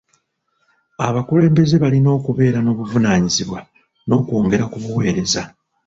Abakulembeze 1.07 1.75
balina 1.83 2.09
okubeera 2.17 2.59
n'obuvunaanyizibwa 2.61 3.59
n'okwongera 4.07 4.65
ku 4.71 4.77
buweereza. 4.83 5.41